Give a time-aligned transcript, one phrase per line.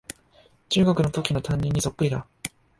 [0.69, 2.25] 中学のときの担任にそっくりだ